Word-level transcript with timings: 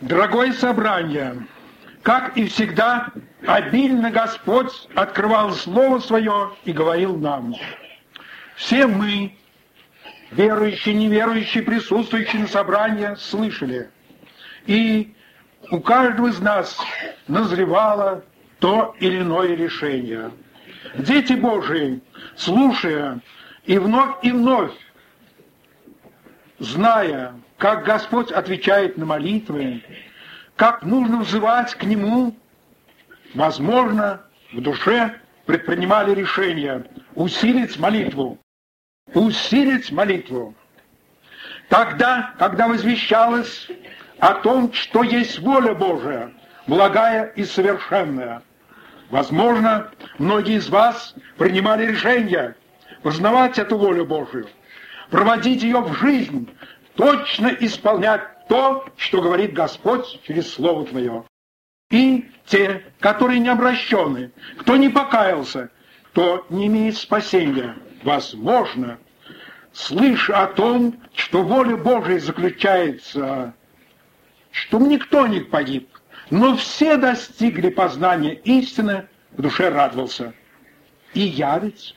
Дорогое 0.00 0.52
собрание, 0.52 1.44
как 2.02 2.36
и 2.36 2.46
всегда, 2.46 3.08
обильно 3.46 4.12
Господь 4.12 4.72
открывал 4.94 5.50
Слово 5.52 5.98
Свое 5.98 6.52
и 6.64 6.72
говорил 6.72 7.16
нам. 7.16 7.56
Все 8.54 8.86
мы, 8.86 9.36
верующие, 10.30 10.94
неверующие, 10.94 11.64
присутствующие 11.64 12.42
на 12.42 12.48
собрании, 12.48 13.16
слышали. 13.16 13.90
И 14.66 15.12
у 15.72 15.80
каждого 15.80 16.28
из 16.28 16.38
нас 16.38 16.78
назревало 17.26 18.22
то 18.60 18.94
или 19.00 19.18
иное 19.18 19.56
решение. 19.56 20.30
Дети 20.96 21.32
Божии, 21.32 22.00
слушая 22.36 23.20
и 23.64 23.78
вновь 23.78 24.16
и 24.22 24.30
вновь, 24.30 24.72
зная, 26.60 27.34
как 27.58 27.84
Господь 27.84 28.30
отвечает 28.30 28.96
на 28.96 29.04
молитвы, 29.04 29.82
как 30.56 30.82
нужно 30.82 31.18
взывать 31.18 31.74
к 31.74 31.82
Нему, 31.82 32.34
возможно, 33.34 34.22
в 34.52 34.60
душе 34.60 35.20
предпринимали 35.44 36.14
решение 36.14 36.84
усилить 37.14 37.78
молитву, 37.78 38.38
усилить 39.12 39.90
молитву. 39.90 40.54
Тогда, 41.68 42.34
когда 42.38 42.68
возвещалось 42.68 43.68
о 44.20 44.34
том, 44.34 44.72
что 44.72 45.02
есть 45.02 45.40
воля 45.40 45.74
Божия, 45.74 46.32
благая 46.66 47.24
и 47.24 47.44
совершенная, 47.44 48.42
возможно, 49.10 49.90
многие 50.18 50.56
из 50.56 50.68
вас 50.68 51.14
принимали 51.36 51.86
решение 51.86 52.54
познавать 53.02 53.58
эту 53.58 53.76
волю 53.76 54.06
Божию, 54.06 54.48
проводить 55.10 55.62
ее 55.62 55.80
в 55.80 55.94
жизнь, 55.94 56.48
точно 56.98 57.56
исполнять 57.60 58.48
то, 58.48 58.84
что 58.96 59.22
говорит 59.22 59.52
Господь 59.52 60.20
через 60.26 60.52
Слово 60.52 60.84
Твое. 60.84 61.24
И 61.90 62.28
те, 62.44 62.84
которые 62.98 63.38
не 63.38 63.48
обращены, 63.48 64.32
кто 64.58 64.76
не 64.76 64.88
покаялся, 64.88 65.70
кто 66.10 66.44
не 66.50 66.66
имеет 66.66 66.96
спасения, 66.96 67.76
возможно, 68.02 68.98
слыша 69.72 70.42
о 70.42 70.48
том, 70.48 71.00
что 71.14 71.44
воля 71.44 71.76
Божия 71.76 72.18
заключается, 72.18 73.54
что 74.50 74.80
никто 74.80 75.28
не 75.28 75.40
погиб, 75.40 75.88
но 76.30 76.56
все 76.56 76.96
достигли 76.96 77.68
познания 77.68 78.34
истины, 78.34 79.06
в 79.30 79.40
душе 79.40 79.68
радовался. 79.68 80.34
И 81.14 81.20
я 81.20 81.60
ведь 81.60 81.94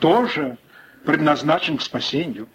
тоже 0.00 0.58
предназначен 1.06 1.76
к 1.76 1.82
спасению. 1.82 2.48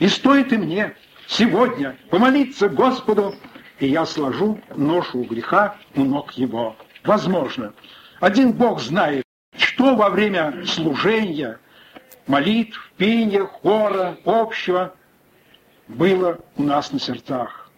И 0.00 0.08
стоит 0.08 0.52
и 0.52 0.58
мне 0.58 0.96
сегодня 1.30 1.96
помолиться 2.10 2.68
Господу, 2.68 3.34
и 3.78 3.86
я 3.86 4.04
сложу 4.04 4.60
ношу 4.76 5.22
греха 5.22 5.76
у 5.94 6.04
ног 6.04 6.32
Его. 6.32 6.76
Возможно. 7.04 7.72
Один 8.20 8.52
Бог 8.52 8.80
знает, 8.80 9.24
что 9.56 9.94
во 9.94 10.10
время 10.10 10.66
служения, 10.66 11.58
молитв, 12.26 12.92
пения, 12.96 13.44
хора, 13.44 14.18
общего 14.24 14.94
было 15.88 16.38
у 16.56 16.62
нас 16.62 16.92
на 16.92 16.98
сердцах. 16.98 17.70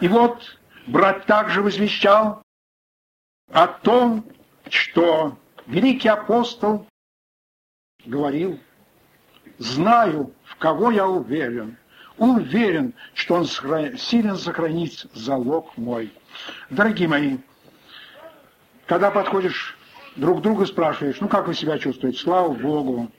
И 0.00 0.08
вот 0.08 0.58
брат 0.86 1.26
также 1.26 1.62
возвещал 1.62 2.42
о 3.52 3.66
том, 3.66 4.24
что 4.70 5.36
великий 5.66 6.08
апостол 6.08 6.86
говорил, 8.06 8.58
«Знаю, 9.58 10.32
в 10.44 10.56
кого 10.56 10.90
я 10.90 11.06
уверен, 11.06 11.76
уверен, 12.18 12.94
что 13.14 13.34
он 13.34 13.46
силен 13.46 14.36
сохранить 14.36 15.06
залог 15.14 15.76
мой». 15.76 16.12
Дорогие 16.70 17.08
мои, 17.08 17.38
когда 18.86 19.10
подходишь 19.10 19.76
друг 20.16 20.40
к 20.40 20.42
другу, 20.42 20.66
спрашиваешь, 20.66 21.20
ну 21.20 21.28
как 21.28 21.46
вы 21.46 21.54
себя 21.54 21.78
чувствуете? 21.78 22.18
Слава 22.18 22.52
Богу. 22.52 23.10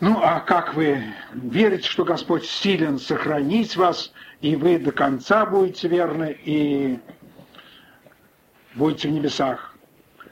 Ну 0.00 0.20
а 0.22 0.40
как 0.40 0.74
вы 0.74 1.02
верите, 1.32 1.88
что 1.88 2.04
Господь 2.04 2.46
силен 2.46 2.98
сохранить 2.98 3.76
вас, 3.76 4.12
и 4.40 4.54
вы 4.54 4.78
до 4.78 4.92
конца 4.92 5.44
будете 5.44 5.88
верны, 5.88 6.38
и 6.44 7.00
будете 8.74 9.08
в 9.08 9.12
небесах? 9.12 9.74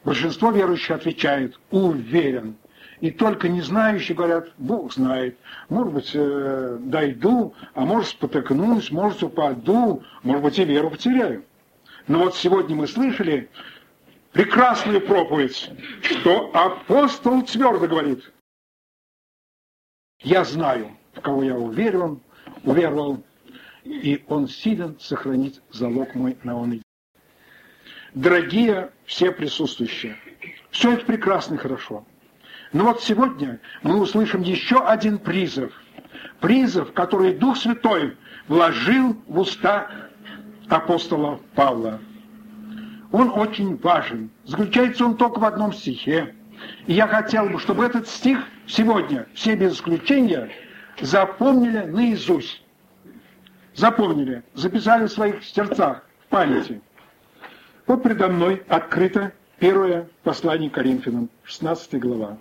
Большинство 0.04 0.52
верующих 0.52 0.92
отвечает 0.92 1.58
«уверен». 1.70 2.56
И 3.00 3.10
только 3.10 3.48
не 3.48 3.60
знающие 3.60 4.16
говорят, 4.16 4.52
Бог 4.56 4.92
знает, 4.92 5.38
может 5.68 5.92
быть, 5.92 6.10
э, 6.14 6.78
дойду, 6.80 7.54
а 7.74 7.82
может 7.82 8.08
спотыкнусь, 8.08 8.90
может 8.90 9.22
упаду, 9.22 10.02
может 10.22 10.42
быть, 10.42 10.58
и 10.58 10.64
веру 10.64 10.90
потеряю. 10.90 11.44
Но 12.08 12.20
вот 12.20 12.36
сегодня 12.36 12.74
мы 12.74 12.86
слышали 12.86 13.50
прекрасную 14.32 15.00
проповедь, 15.00 15.70
что 16.02 16.50
апостол 16.54 17.42
твердо 17.42 17.86
говорит, 17.86 18.32
я 20.20 20.44
знаю, 20.44 20.96
в 21.12 21.20
кого 21.20 21.42
я 21.42 21.54
уверовал, 21.54 22.20
уверовал, 22.64 23.22
и 23.84 24.24
он 24.28 24.48
силен 24.48 24.98
сохранить 25.00 25.60
залог 25.70 26.14
мой 26.14 26.38
на 26.42 26.56
он. 26.56 26.82
Дорогие 28.14 28.90
все 29.04 29.30
присутствующие, 29.32 30.16
все 30.70 30.94
это 30.94 31.04
прекрасно 31.04 31.56
и 31.56 31.58
хорошо. 31.58 32.06
Но 32.76 32.84
вот 32.84 33.02
сегодня 33.02 33.58
мы 33.82 33.98
услышим 33.98 34.42
еще 34.42 34.84
один 34.84 35.16
призыв. 35.16 35.72
Призыв, 36.40 36.92
который 36.92 37.32
Дух 37.32 37.56
Святой 37.56 38.18
вложил 38.48 39.16
в 39.26 39.38
уста 39.38 39.90
апостола 40.68 41.40
Павла. 41.54 42.00
Он 43.12 43.30
очень 43.30 43.78
важен. 43.78 44.28
Заключается 44.44 45.06
он 45.06 45.16
только 45.16 45.38
в 45.38 45.44
одном 45.46 45.72
стихе. 45.72 46.34
И 46.86 46.92
я 46.92 47.08
хотел 47.08 47.48
бы, 47.48 47.58
чтобы 47.60 47.82
этот 47.82 48.08
стих 48.08 48.40
сегодня, 48.66 49.26
все 49.32 49.54
без 49.56 49.76
исключения, 49.76 50.50
запомнили 51.00 51.78
наизусть. 51.78 52.62
Запомнили, 53.74 54.42
записали 54.52 55.06
в 55.06 55.12
своих 55.12 55.42
сердцах, 55.44 56.04
в 56.26 56.28
памяти. 56.28 56.82
Вот 57.86 58.02
предо 58.02 58.28
мной 58.28 58.62
открыто 58.68 59.32
первое 59.58 60.10
послание 60.24 60.68
Коринфянам, 60.68 61.30
16 61.44 61.98
глава. 62.00 62.36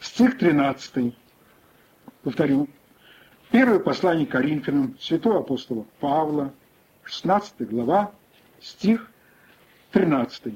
Стих 0.00 0.38
13. 0.38 1.14
Повторю. 2.22 2.68
Первое 3.50 3.78
послание 3.80 4.26
Коринфянам 4.26 4.96
святого 4.98 5.40
апостола 5.40 5.84
Павла, 6.00 6.54
16 7.04 7.68
глава, 7.68 8.12
стих 8.60 9.10
13. 9.90 10.54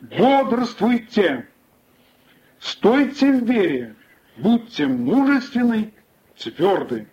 Бодрствуйте, 0.00 1.48
стойте 2.58 3.32
в 3.32 3.44
вере, 3.44 3.94
будьте 4.38 4.86
мужественны, 4.86 5.92
тверды. 6.36 7.06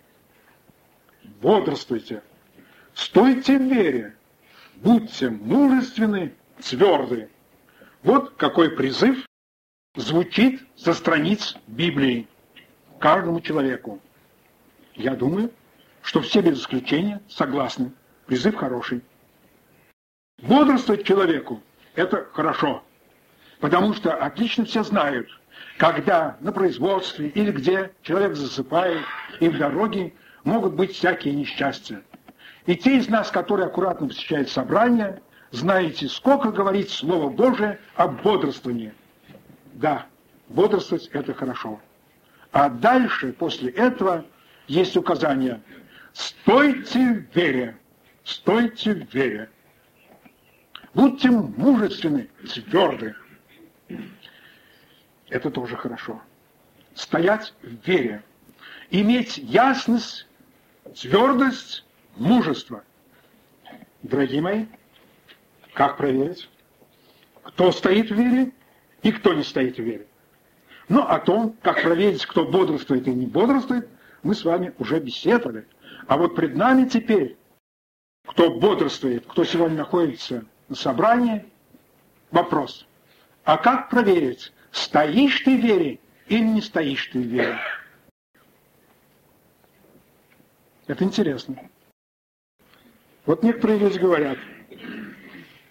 Бодрствуйте, 1.40 2.22
стойте 2.94 3.58
в 3.58 3.62
вере, 3.62 4.16
будьте 4.76 5.30
мужественны, 5.30 6.34
тверды. 6.58 7.28
Вот 8.02 8.34
какой 8.36 8.70
призыв 8.70 9.24
звучит 9.94 10.62
со 10.76 10.92
страниц 10.92 11.56
Библии 11.66 12.28
каждому 12.98 13.40
человеку. 13.40 14.00
Я 14.94 15.14
думаю, 15.14 15.50
что 16.02 16.20
все 16.20 16.40
без 16.40 16.60
исключения 16.60 17.20
согласны. 17.28 17.92
Призыв 18.26 18.56
хороший. 18.56 19.02
Бодрствовать 20.42 21.04
человеку– 21.04 21.62
это 21.94 22.26
хорошо, 22.32 22.82
потому 23.60 23.94
что 23.94 24.14
отлично 24.14 24.64
все 24.64 24.82
знают, 24.82 25.28
когда 25.78 26.36
на 26.40 26.52
производстве 26.52 27.28
или 27.28 27.52
где 27.52 27.92
человек 28.02 28.34
засыпает, 28.34 29.02
и 29.40 29.48
в 29.48 29.58
дороге 29.58 30.12
могут 30.42 30.74
быть 30.74 30.92
всякие 30.92 31.34
несчастья. 31.34 32.02
И 32.66 32.76
те 32.76 32.96
из 32.96 33.08
нас, 33.08 33.30
которые 33.30 33.66
аккуратно 33.66 34.08
посещают 34.08 34.48
собрания, 34.48 35.20
знаете, 35.50 36.08
сколько 36.08 36.50
говорит 36.50 36.90
Слово 36.90 37.28
Божие 37.28 37.78
об 37.94 38.22
бодрствовании. 38.22 38.92
Да, 39.74 40.06
бодрствовать– 40.48 41.08
это 41.12 41.34
хорошо. 41.34 41.80
А 42.52 42.68
дальше, 42.68 43.32
после 43.32 43.70
этого, 43.72 44.24
есть 44.68 44.96
указание 44.96 45.60
«Стойте 46.12 47.26
в 47.32 47.36
вере, 47.36 47.76
стойте 48.22 48.94
в 48.94 49.12
вере». 49.12 49.50
Будьте 50.94 51.28
мужественны, 51.28 52.30
тверды. 52.70 53.16
Это 55.28 55.50
тоже 55.50 55.76
хорошо. 55.76 56.22
Стоять 56.94 57.52
в 57.60 57.84
вере. 57.84 58.22
Иметь 58.90 59.38
ясность, 59.38 60.28
твердость, 60.94 61.84
мужество. 62.14 62.84
Дорогие 64.04 64.40
мои, 64.40 64.66
как 65.72 65.96
проверить? 65.96 66.48
Кто 67.42 67.72
стоит 67.72 68.12
в 68.12 68.14
вере 68.14 68.52
и 69.04 69.12
кто 69.12 69.34
не 69.34 69.44
стоит 69.44 69.76
в 69.76 69.82
вере? 69.82 70.08
Но 70.88 71.08
о 71.08 71.20
том, 71.20 71.56
как 71.62 71.82
проверить, 71.82 72.26
кто 72.26 72.44
бодрствует 72.44 73.06
и 73.06 73.14
не 73.14 73.26
бодрствует, 73.26 73.88
мы 74.22 74.34
с 74.34 74.44
вами 74.44 74.74
уже 74.78 74.98
беседовали. 74.98 75.66
А 76.08 76.16
вот 76.16 76.34
пред 76.34 76.56
нами 76.56 76.88
теперь 76.88 77.36
кто 78.26 78.58
бодрствует, 78.58 79.26
кто 79.26 79.44
сегодня 79.44 79.78
находится 79.78 80.44
на 80.68 80.74
собрании, 80.74 81.44
вопрос. 82.30 82.86
А 83.44 83.58
как 83.58 83.90
проверить, 83.90 84.52
стоишь 84.72 85.40
ты 85.40 85.58
в 85.58 85.60
вере 85.60 86.00
или 86.28 86.44
не 86.44 86.62
стоишь 86.62 87.06
ты 87.08 87.18
в 87.20 87.26
вере? 87.26 87.58
Это 90.86 91.04
интересно. 91.04 91.56
Вот 93.26 93.42
некоторые 93.42 93.78
люди 93.78 93.98
говорят, 93.98 94.38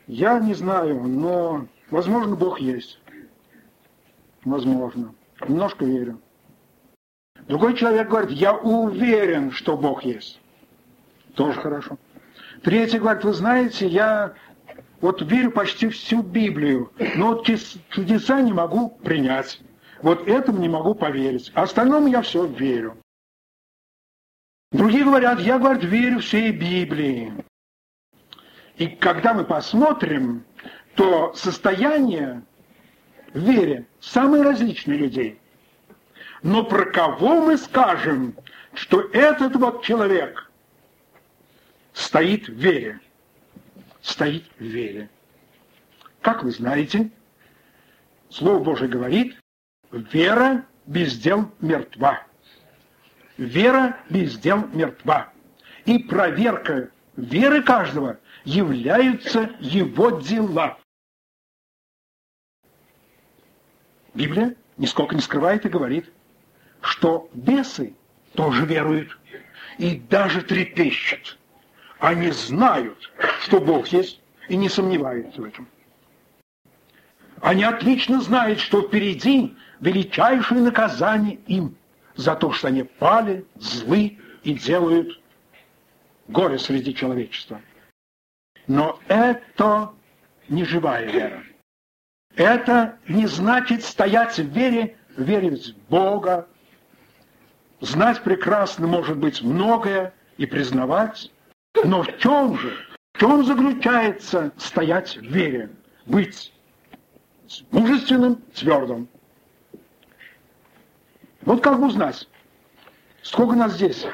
я 0.08 0.40
не 0.40 0.54
знаю, 0.54 1.04
но, 1.04 1.68
возможно, 1.90 2.36
Бог 2.36 2.60
есть. 2.60 3.00
Возможно. 4.46 5.14
Немножко 5.48 5.86
верю. 5.86 6.22
Другой 7.48 7.76
человек 7.76 8.10
говорит, 8.10 8.32
я 8.32 8.54
уверен, 8.54 9.52
что 9.52 9.78
Бог 9.78 10.04
есть. 10.04 10.40
Тоже 11.36 11.60
хорошо. 11.60 11.98
Третий 12.62 13.00
говорит, 13.00 13.24
вы 13.24 13.34
знаете, 13.34 13.88
я 13.88 14.34
вот 15.02 15.22
верю 15.22 15.52
почти 15.52 15.90
всю 15.90 16.22
Библию, 16.22 16.92
но 17.16 17.34
вот 17.34 17.46
чудеса 17.90 18.42
не 18.42 18.54
могу 18.54 18.90
принять. 18.90 19.60
Вот 20.02 20.28
этому 20.28 20.60
не 20.60 20.70
могу 20.70 20.96
поверить. 20.96 21.52
А 21.56 21.64
остальному 21.64 22.08
я 22.08 22.22
все 22.22 22.46
верю. 22.46 22.98
Другие 24.72 25.04
говорят, 25.04 25.40
я, 25.40 25.60
говорит, 25.60 25.84
верю 25.84 26.20
всей 26.20 26.52
Библии. 26.52 27.34
И 28.78 28.88
когда 28.88 29.34
мы 29.34 29.44
посмотрим, 29.44 30.46
то 30.96 31.34
состояние 31.34 32.44
вере 33.34 33.86
самые 34.00 34.44
различные 34.44 34.98
людей. 34.98 35.40
Но 36.42 36.64
про 36.64 36.86
кого 36.86 37.42
мы 37.42 37.58
скажем, 37.58 38.36
что 38.74 39.02
этот 39.14 39.56
вот 39.56 39.84
человек 39.84 40.52
стоит 41.94 42.48
в 42.48 42.54
вере? 42.54 43.00
Стоит 44.02 44.44
в 44.60 44.64
вере. 44.64 45.10
Как 46.22 46.44
вы 46.44 46.52
знаете, 46.52 47.10
Слово 48.30 48.60
Божие 48.60 48.90
говорит, 48.90 49.38
вера 49.92 50.66
без 50.86 51.18
дел 51.18 51.52
мертва. 51.60 52.24
Вера 53.38 53.98
без 54.10 54.38
дел 54.38 54.68
мертва. 54.74 55.32
И 55.86 56.00
проверка 56.00 56.90
веры 57.16 57.62
каждого 57.62 58.20
являются 58.44 59.52
его 59.60 60.12
дела. 60.20 60.78
Библия 64.14 64.56
нисколько 64.78 65.16
не 65.16 65.22
скрывает 65.22 65.66
и 65.66 65.70
говорит, 65.70 66.12
что 66.82 67.30
бесы 67.34 67.94
тоже 68.36 68.66
веруют 68.66 69.18
и 69.78 69.96
даже 70.10 70.42
трепещут. 70.42 71.38
Они 72.00 72.32
знают, 72.32 73.12
что 73.42 73.60
Бог 73.60 73.88
есть, 73.88 74.20
и 74.50 74.58
не 74.58 74.70
сомневаются 74.70 75.42
в 75.42 75.46
этом. 75.46 75.68
Они 77.42 77.64
отлично 77.64 78.22
знают, 78.22 78.60
что 78.60 78.82
впереди 78.82 79.56
величайшее 79.80 80.62
наказание 80.62 81.36
им 81.48 81.76
за 82.16 82.36
то, 82.36 82.52
что 82.52 82.68
они 82.68 82.84
пали, 82.84 83.46
злы 83.56 84.18
и 84.44 84.54
делают 84.54 85.20
горе 86.28 86.60
среди 86.60 86.94
человечества. 86.94 87.62
Но 88.68 89.00
это 89.08 89.92
не 90.50 90.64
живая 90.66 91.10
вера. 91.10 91.44
Это 92.36 92.98
не 93.08 93.28
значит 93.28 93.84
стоять 93.84 94.38
в 94.38 94.48
вере, 94.48 94.98
верить 95.18 95.76
в 95.76 95.90
Бога, 95.90 96.48
знать 97.80 98.24
прекрасно, 98.24 98.88
может 98.88 99.18
быть, 99.18 99.42
многое 99.42 100.14
и 100.38 100.46
признавать. 100.46 101.32
Но 101.84 102.04
в 102.04 102.18
чем 102.18 102.58
же, 102.58 102.76
в 103.14 103.20
чем 103.20 103.46
заключается 103.46 104.52
стоять 104.58 105.18
в 105.18 105.22
вере? 105.22 105.70
Быть 106.06 106.52
мужественным, 107.72 108.38
твердым. 108.54 109.08
Вот 111.42 111.62
как 111.62 111.80
узнать, 111.80 112.28
сколько 113.22 113.56
нас 113.56 113.74
здесь, 113.74 114.06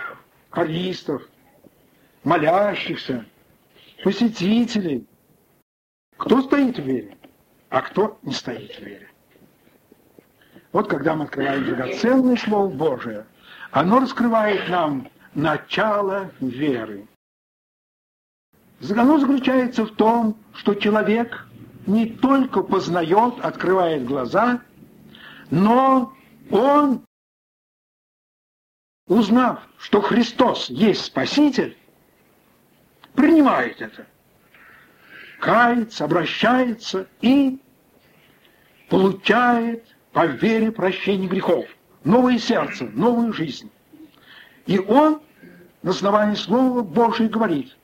хористов, 0.49 1.21
молящихся, 2.23 3.25
посетителей. 4.03 5.05
Кто 6.17 6.41
стоит 6.41 6.77
в 6.77 6.83
вере, 6.83 7.17
а 7.69 7.81
кто 7.81 8.19
не 8.23 8.33
стоит 8.33 8.75
в 8.75 8.79
вере. 8.79 9.09
Вот 10.71 10.87
когда 10.87 11.15
мы 11.15 11.25
открываем 11.25 11.65
драгоценное 11.65 12.37
Слово 12.37 12.69
Божие, 12.69 13.25
оно 13.71 13.99
раскрывает 13.99 14.69
нам 14.69 15.09
начало 15.33 16.31
веры. 16.39 17.07
Оно 18.89 19.19
заключается 19.19 19.85
в 19.85 19.95
том, 19.95 20.37
что 20.53 20.73
человек 20.73 21.47
не 21.85 22.05
только 22.05 22.61
познает, 22.61 23.39
открывает 23.41 24.05
глаза, 24.05 24.61
но 25.49 26.13
он, 26.51 27.03
узнав, 29.07 29.67
что 29.79 30.01
Христос 30.01 30.69
есть 30.69 31.05
Спаситель, 31.05 31.77
принимает 33.15 33.81
это, 33.81 34.05
кается, 35.39 36.05
обращается 36.05 37.07
и 37.21 37.59
получает 38.89 39.85
по 40.11 40.25
вере 40.25 40.71
прощение 40.71 41.27
грехов, 41.27 41.65
новое 42.03 42.37
сердце, 42.37 42.85
новую 42.93 43.33
жизнь. 43.33 43.71
И 44.65 44.79
он 44.79 45.21
на 45.81 45.91
основании 45.91 46.35
Слова 46.35 46.81
Божьего 46.81 47.29
говорит, 47.29 47.75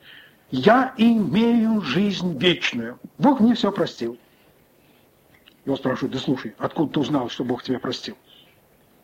я 0.50 0.94
имею 0.96 1.80
жизнь 1.80 2.38
вечную. 2.38 2.98
Бог 3.18 3.40
мне 3.40 3.54
все 3.54 3.72
простил. 3.72 4.18
Его 5.64 5.76
спрашивают, 5.76 6.12
да 6.12 6.18
слушай, 6.20 6.54
откуда 6.58 6.92
ты 6.92 7.00
узнал, 7.00 7.28
что 7.28 7.44
Бог 7.44 7.62
тебя 7.62 7.80
простил? 7.80 8.16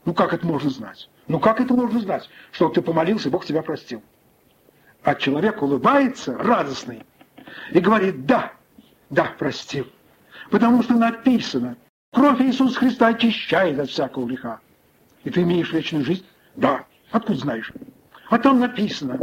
Ну 0.05 0.15
как 0.15 0.33
это 0.33 0.47
можно 0.47 0.71
знать? 0.71 1.09
Ну 1.27 1.41
как 1.41 1.61
это 1.61 1.75
можно 1.75 2.01
знать, 2.01 2.29
что 2.53 2.69
ты 2.69 2.83
помолился, 2.83 3.31
Бог 3.31 3.45
тебя 3.45 3.63
простил? 3.63 4.03
А 5.03 5.17
человек 5.17 5.63
улыбается, 5.63 6.37
радостный, 6.37 7.03
и 7.71 7.81
говорит, 7.81 8.27
да, 8.27 8.53
да, 9.11 9.35
простил. 9.39 9.87
Потому 10.51 10.83
что 10.83 10.95
написано, 10.95 11.77
кровь 12.13 12.41
Иисуса 12.41 12.79
Христа 12.79 13.09
очищает 13.09 13.79
от 13.79 13.91
всякого 13.91 14.27
греха. 14.27 14.61
И 15.25 15.31
ты 15.31 15.43
имеешь 15.43 15.73
вечную 15.73 16.05
жизнь? 16.05 16.25
Да. 16.57 16.85
Откуда 17.11 17.39
знаешь? 17.39 17.73
А 18.31 18.39
там 18.39 18.61
написано, 18.61 19.21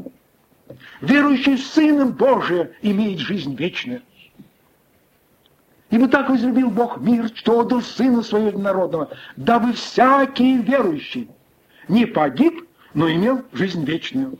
верующий 1.01 1.55
в 1.55 1.63
Сына 1.63 2.05
Божия 2.05 2.71
имеет 2.81 3.19
жизнь 3.19 3.55
вечную. 3.55 4.01
Ибо 5.89 6.07
так 6.07 6.29
возлюбил 6.29 6.69
Бог 6.69 6.99
мир, 6.99 7.29
что 7.33 7.59
отдал 7.59 7.81
Сына 7.81 8.21
Своего 8.21 8.49
Единородного, 8.49 9.09
дабы 9.35 9.73
всякий 9.73 10.57
верующий 10.57 11.29
не 11.87 12.05
погиб, 12.05 12.67
но 12.93 13.11
имел 13.11 13.43
жизнь 13.51 13.83
вечную. 13.83 14.37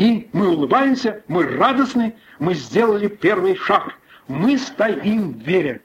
И 0.00 0.30
мы 0.32 0.48
улыбаемся, 0.48 1.22
мы 1.28 1.42
радостны, 1.44 2.16
мы 2.38 2.54
сделали 2.54 3.06
первый 3.06 3.54
шаг. 3.54 3.98
Мы 4.28 4.56
стоим 4.56 5.32
вере. 5.32 5.82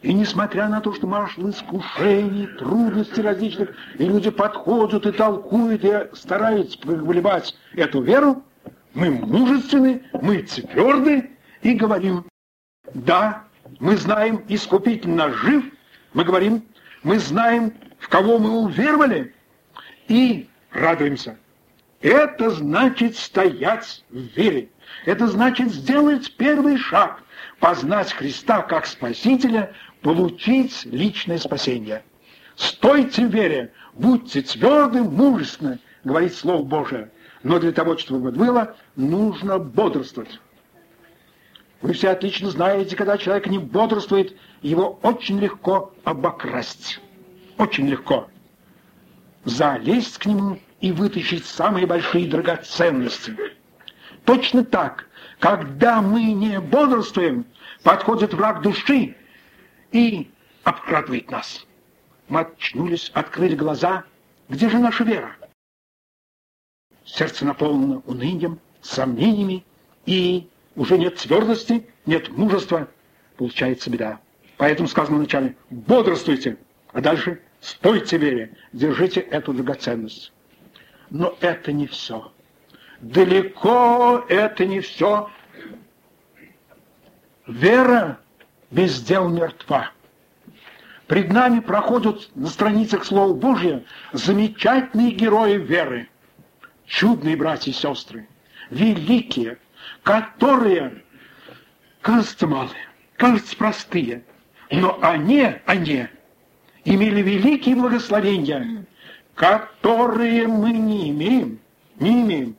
И 0.00 0.14
несмотря 0.14 0.70
на 0.70 0.80
то, 0.80 0.94
что 0.94 1.06
маршал 1.06 1.50
искушений, 1.50 2.46
трудностей 2.58 3.20
различных, 3.20 3.74
и 3.98 4.06
люди 4.06 4.30
подходят 4.30 5.04
и 5.04 5.12
толкуют, 5.12 5.84
и 5.84 6.08
стараются 6.14 6.78
выливать 6.82 7.54
эту 7.74 8.00
веру, 8.00 8.42
мы 8.94 9.10
мужественны, 9.10 10.02
мы 10.22 10.38
тверды 10.38 11.30
и 11.60 11.74
говорим, 11.74 12.24
да, 12.94 13.44
мы 13.80 13.98
знаем, 13.98 14.42
искупитель 14.48 15.10
наш 15.10 15.34
жив, 15.34 15.62
мы 16.14 16.24
говорим, 16.24 16.64
мы 17.02 17.18
знаем, 17.18 17.74
в 17.98 18.08
кого 18.08 18.38
мы 18.38 18.62
уверовали, 18.62 19.34
и 20.08 20.48
радуемся. 20.70 21.36
Это 22.04 22.50
значит 22.50 23.16
стоять 23.16 24.04
в 24.10 24.18
вере. 24.36 24.68
Это 25.06 25.26
значит 25.26 25.72
сделать 25.72 26.36
первый 26.36 26.76
шаг, 26.76 27.22
познать 27.60 28.12
Христа 28.12 28.60
как 28.60 28.84
Спасителя, 28.84 29.72
получить 30.02 30.84
личное 30.84 31.38
спасение. 31.38 32.04
Стойте 32.56 33.26
в 33.26 33.30
вере, 33.30 33.72
будьте 33.94 34.42
твердым, 34.42 35.14
мужественны, 35.14 35.78
говорит 36.04 36.34
Слово 36.34 36.62
Божие. 36.62 37.10
Но 37.42 37.58
для 37.58 37.72
того, 37.72 37.96
чтобы 37.96 38.32
было, 38.32 38.76
нужно 38.96 39.58
бодрствовать. 39.58 40.38
Вы 41.80 41.94
все 41.94 42.10
отлично 42.10 42.50
знаете, 42.50 42.96
когда 42.96 43.16
человек 43.16 43.46
не 43.46 43.58
бодрствует, 43.58 44.36
его 44.60 44.98
очень 45.02 45.40
легко 45.40 45.94
обокрасть. 46.04 47.00
Очень 47.56 47.88
легко. 47.88 48.28
Залезть 49.46 50.18
к 50.18 50.26
нему 50.26 50.58
и 50.84 50.92
вытащить 50.92 51.46
самые 51.46 51.86
большие 51.86 52.28
драгоценности. 52.28 53.34
Точно 54.26 54.62
так, 54.62 55.08
когда 55.38 56.02
мы 56.02 56.24
не 56.34 56.60
бодрствуем, 56.60 57.46
подходит 57.82 58.34
враг 58.34 58.60
души 58.60 59.16
и 59.92 60.30
обкрадывает 60.62 61.30
нас. 61.30 61.66
Мы 62.28 62.40
очнулись, 62.40 63.10
открыли 63.14 63.56
глаза. 63.56 64.04
Где 64.50 64.68
же 64.68 64.78
наша 64.78 65.04
вера? 65.04 65.34
Сердце 67.06 67.46
наполнено 67.46 68.02
унынием, 68.04 68.60
сомнениями 68.82 69.64
и 70.04 70.50
уже 70.76 70.98
нет 70.98 71.16
твердости, 71.16 71.88
нет 72.04 72.28
мужества, 72.28 72.88
получается 73.38 73.88
беда. 73.88 74.20
Поэтому 74.58 74.86
сказано 74.88 75.16
вначале 75.16 75.56
«бодрствуйте», 75.70 76.58
а 76.92 77.00
дальше 77.00 77.40
«стойте 77.60 78.18
вере», 78.18 78.54
держите 78.74 79.20
эту 79.20 79.54
драгоценность. 79.54 80.30
Но 81.14 81.36
это 81.40 81.72
не 81.72 81.86
все. 81.86 82.32
Далеко 83.00 84.24
это 84.28 84.66
не 84.66 84.80
все. 84.80 85.30
Вера 87.46 88.18
без 88.72 89.00
дел 89.00 89.28
мертва. 89.28 89.92
Пред 91.06 91.32
нами 91.32 91.60
проходят 91.60 92.28
на 92.34 92.48
страницах 92.48 93.04
Слова 93.04 93.32
Божьего 93.32 93.84
замечательные 94.12 95.12
герои 95.12 95.56
веры, 95.56 96.08
чудные 96.84 97.36
братья 97.36 97.70
и 97.70 97.74
сестры, 97.74 98.26
великие, 98.70 99.58
которые, 100.02 101.04
кажется, 102.00 102.48
малые, 102.48 102.88
кажется, 103.16 103.56
простые, 103.56 104.24
но 104.68 104.98
они, 105.00 105.46
они 105.64 106.08
имели 106.84 107.22
великие 107.22 107.76
благословения, 107.76 108.84
которые 109.34 110.46
мы 110.46 110.72
не 110.72 111.10
имеем, 111.10 111.60
не 111.98 112.22
имеем, 112.22 112.56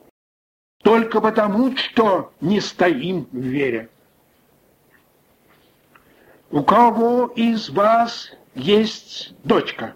только 0.83 1.21
потому, 1.21 1.75
что 1.77 2.33
не 2.41 2.59
стоим 2.59 3.27
в 3.31 3.37
вере. 3.37 3.89
У 6.51 6.63
кого 6.63 7.27
из 7.27 7.69
вас 7.69 8.31
есть 8.53 9.33
дочка? 9.43 9.95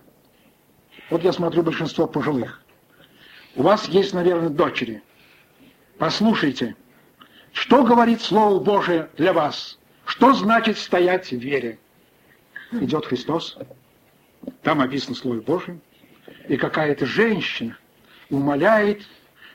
Вот 1.09 1.23
я 1.23 1.31
смотрю 1.31 1.63
большинство 1.63 2.07
пожилых. 2.07 2.63
У 3.55 3.63
вас 3.63 3.87
есть, 3.87 4.13
наверное, 4.13 4.49
дочери. 4.49 5.03
Послушайте, 5.97 6.75
что 7.51 7.83
говорит 7.83 8.21
Слово 8.21 8.59
Божие 8.59 9.09
для 9.17 9.33
вас? 9.33 9.77
Что 10.05 10.33
значит 10.33 10.77
стоять 10.77 11.31
в 11.31 11.37
вере? 11.37 11.77
Идет 12.71 13.05
Христос, 13.05 13.57
там 14.63 14.81
описано 14.81 15.15
Слово 15.15 15.41
Божие, 15.41 15.79
и 16.49 16.57
какая-то 16.57 17.05
женщина 17.05 17.77
умоляет, 18.29 19.07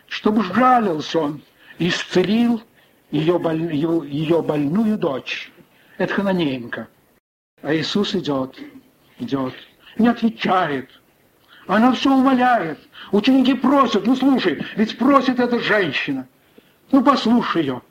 чтобы 0.06 0.44
жалился 0.44 1.18
он, 1.18 1.42
исцелил 1.78 2.62
ее, 3.10 3.38
боль, 3.38 3.74
ее, 3.74 4.02
ее 4.06 4.40
больную 4.42 4.96
дочь. 4.96 5.52
Это 5.98 6.14
Хананеенко. 6.14 6.88
А 7.62 7.74
Иисус 7.74 8.14
идет, 8.14 8.58
идет, 9.18 9.54
не 9.98 10.06
отвечает. 10.06 10.88
Она 11.66 11.92
все 11.92 12.14
умоляет. 12.14 12.78
Ученики 13.10 13.54
просят, 13.54 14.06
ну 14.06 14.14
слушай, 14.14 14.64
ведь 14.76 14.96
просит 14.96 15.40
эта 15.40 15.58
женщина. 15.58 16.28
Ну 16.92 17.02
послушай 17.02 17.62
ее. 17.62 17.82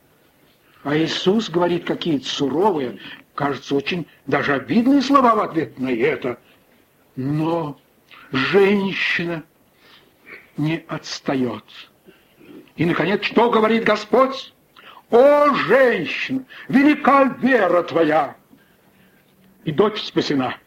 А 0.84 0.96
Иисус 0.96 1.50
говорит 1.50 1.84
какие-то 1.84 2.28
суровые, 2.28 3.00
кажется, 3.36 3.76
очень 3.76 4.08
даже 4.28 4.54
обидные 4.54 5.02
слова 5.02 5.36
в 5.36 5.40
ответ 5.42 5.78
на 5.78 5.92
это. 5.92 6.40
Но 7.18 7.78
женщина 8.34 9.44
не 10.58 10.84
отстает. 10.88 11.64
И, 12.76 12.86
наконец, 12.86 13.24
что 13.24 13.50
говорит 13.50 13.84
Господь? 13.86 14.54
«О, 15.12 15.54
женщина, 15.54 16.44
велика 16.68 17.26
вера 17.40 17.84
твоя!» 17.84 18.36
И 19.64 19.72
дочь 19.72 20.02
спасена. 20.02 20.58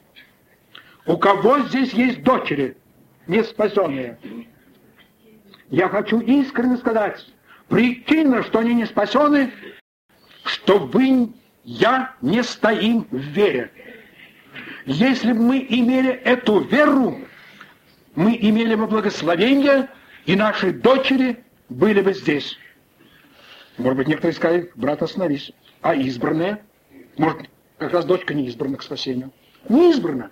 У 1.04 1.16
кого 1.16 1.58
здесь 1.62 1.92
есть 1.92 2.22
дочери, 2.22 2.76
не 3.26 3.42
спасенные? 3.42 4.18
Я 5.68 5.88
хочу 5.88 6.20
искренне 6.20 6.76
сказать, 6.76 7.26
причина, 7.68 8.44
что 8.44 8.60
они 8.60 8.74
не 8.74 8.86
спасены, 8.86 9.52
что 10.44 10.78
вы, 10.78 11.32
я 11.64 12.14
не 12.22 12.44
стоим 12.44 13.08
в 13.10 13.16
вере. 13.16 13.72
Если 14.84 15.32
бы 15.32 15.40
мы 15.40 15.66
имели 15.68 16.10
эту 16.10 16.60
веру, 16.60 17.18
мы 18.16 18.36
имели 18.40 18.74
бы 18.74 18.86
благословение, 18.86 19.88
и 20.24 20.34
наши 20.34 20.72
дочери 20.72 21.44
были 21.68 22.00
бы 22.00 22.14
здесь. 22.14 22.58
Может 23.76 23.98
быть, 23.98 24.08
некоторые 24.08 24.34
сказали, 24.34 24.72
брат, 24.74 25.02
остановись. 25.02 25.52
А 25.82 25.94
избранные? 25.94 26.64
Может, 27.18 27.48
как 27.78 27.92
раз 27.92 28.06
дочка 28.06 28.32
не 28.34 28.46
избрана 28.48 28.78
к 28.78 28.82
спасению. 28.82 29.30
Не 29.68 29.90
избрана. 29.90 30.30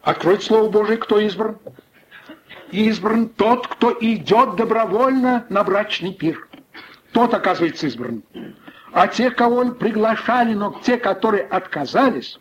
Откройте 0.00 0.46
Слово 0.46 0.70
Божие, 0.70 0.96
кто 0.96 1.20
избран. 1.20 1.58
Избран 2.70 3.28
тот, 3.28 3.68
кто 3.68 3.96
идет 4.00 4.56
добровольно 4.56 5.44
на 5.50 5.62
брачный 5.62 6.14
пир. 6.14 6.48
Тот, 7.12 7.34
оказывается, 7.34 7.86
избран. 7.86 8.22
А 8.92 9.08
те, 9.08 9.30
кого 9.30 9.72
приглашали, 9.72 10.54
но 10.54 10.80
те, 10.82 10.96
которые 10.96 11.44
отказались, 11.44 12.40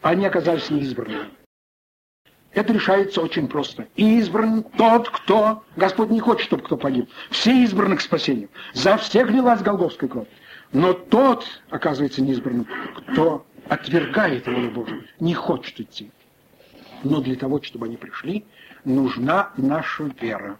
они 0.00 0.24
оказались 0.24 0.70
неизбранными. 0.70 1.30
Это 2.54 2.72
решается 2.72 3.22
очень 3.22 3.48
просто. 3.48 3.88
Избран 3.96 4.62
тот, 4.76 5.08
кто... 5.08 5.64
Господь 5.76 6.10
не 6.10 6.20
хочет, 6.20 6.46
чтобы 6.46 6.62
кто 6.62 6.76
погиб. 6.76 7.08
Все 7.30 7.64
избраны 7.64 7.96
к 7.96 8.02
спасению. 8.02 8.50
За 8.74 8.96
всех 8.98 9.30
лилась 9.30 9.62
Голговская 9.62 10.08
кровь. 10.08 10.28
Но 10.72 10.92
тот, 10.92 11.46
оказывается, 11.70 12.22
неизбранным, 12.22 12.66
кто 12.96 13.46
отвергает 13.68 14.46
волю 14.46 14.70
Божию, 14.70 15.04
не 15.20 15.34
хочет 15.34 15.80
идти. 15.80 16.10
Но 17.04 17.20
для 17.20 17.36
того, 17.36 17.60
чтобы 17.62 17.86
они 17.86 17.96
пришли, 17.96 18.44
нужна 18.84 19.50
наша 19.56 20.10
вера. 20.20 20.58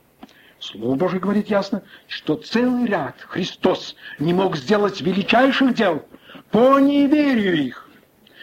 Слово 0.58 0.94
Божие 0.94 1.20
говорит 1.20 1.49
ясно, 1.49 1.82
что 2.08 2.37
целый 2.37 2.87
ряд 2.87 3.16
Христос 3.28 3.96
не 4.18 4.32
мог 4.32 4.56
сделать 4.56 5.00
величайших 5.00 5.75
дел 5.75 6.04
по 6.50 6.78
неверию 6.78 7.54
их. 7.54 7.88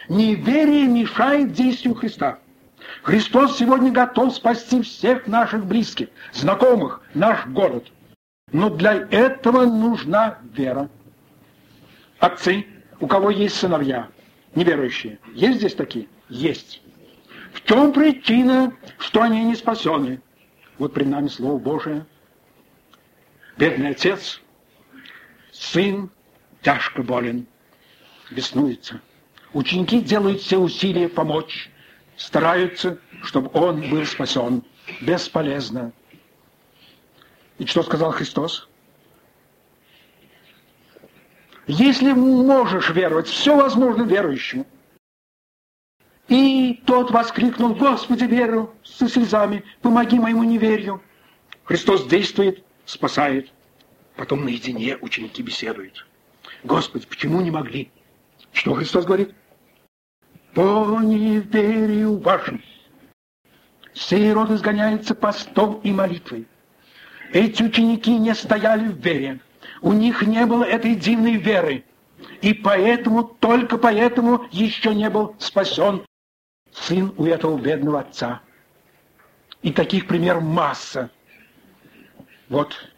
Неверие 0.08 0.86
мешает 0.86 1.52
действию 1.52 1.94
Христа. 1.94 2.38
Христос 3.02 3.58
сегодня 3.58 3.90
готов 3.90 4.34
спасти 4.34 4.82
всех 4.82 5.26
наших 5.26 5.64
близких, 5.64 6.08
знакомых, 6.32 7.02
наш 7.14 7.46
город. 7.46 7.90
Но 8.52 8.68
для 8.70 8.94
этого 9.10 9.64
нужна 9.64 10.38
вера. 10.52 10.88
Отцы, 12.18 12.66
у 12.98 13.06
кого 13.06 13.30
есть 13.30 13.56
сыновья, 13.56 14.08
неверующие, 14.54 15.18
есть 15.34 15.58
здесь 15.58 15.74
такие? 15.74 16.08
Есть. 16.28 16.82
В 17.52 17.62
чем 17.64 17.92
причина, 17.92 18.72
что 18.98 19.22
они 19.22 19.42
не 19.44 19.56
спасены? 19.56 20.20
Вот 20.78 20.92
при 20.94 21.04
нами 21.04 21.28
Слово 21.28 21.58
Божие. 21.58 22.06
Бедный 23.56 23.90
отец, 23.90 24.40
сын 25.52 26.10
тяжко 26.62 27.02
болен, 27.02 27.46
беснуется. 28.30 29.00
Ученики 29.52 30.00
делают 30.00 30.40
все 30.40 30.58
усилия 30.58 31.08
помочь, 31.08 31.70
стараются, 32.20 32.98
чтобы 33.22 33.50
он 33.54 33.88
был 33.88 34.04
спасен. 34.04 34.62
Бесполезно. 35.00 35.92
И 37.58 37.66
что 37.66 37.82
сказал 37.82 38.12
Христос? 38.12 38.68
Если 41.66 42.12
можешь 42.12 42.90
веровать, 42.90 43.28
все 43.28 43.56
возможно 43.56 44.02
верующему. 44.02 44.66
И 46.28 46.82
тот 46.86 47.10
воскликнул, 47.10 47.74
Господи, 47.74 48.24
веру 48.24 48.74
со 48.84 49.08
слезами, 49.08 49.64
помоги 49.80 50.18
моему 50.18 50.44
неверию. 50.44 51.02
Христос 51.64 52.06
действует, 52.06 52.64
спасает. 52.84 53.50
Потом 54.16 54.44
наедине 54.44 54.96
ученики 55.00 55.42
беседуют. 55.42 56.06
Господи, 56.64 57.06
почему 57.06 57.40
не 57.40 57.50
могли? 57.50 57.90
Что 58.52 58.74
Христос 58.74 59.04
говорит? 59.06 59.34
По 60.54 60.98
неверию 61.00 62.18
вашим. 62.18 62.62
Сей 63.94 64.32
род 64.32 64.50
изгоняется 64.50 65.14
постом 65.14 65.80
и 65.84 65.92
молитвой. 65.92 66.46
Эти 67.32 67.62
ученики 67.62 68.16
не 68.18 68.34
стояли 68.34 68.88
в 68.88 68.96
вере. 68.96 69.40
У 69.80 69.92
них 69.92 70.22
не 70.22 70.44
было 70.46 70.64
этой 70.64 70.94
дивной 70.96 71.36
веры. 71.36 71.84
И 72.42 72.52
поэтому, 72.54 73.24
только 73.24 73.78
поэтому 73.78 74.46
еще 74.50 74.94
не 74.94 75.08
был 75.08 75.36
спасен 75.38 76.04
сын 76.72 77.12
у 77.16 77.26
этого 77.26 77.58
бедного 77.58 78.00
отца. 78.00 78.40
И 79.62 79.72
таких 79.72 80.06
примеров 80.06 80.42
масса. 80.42 81.10
Вот, 82.48 82.90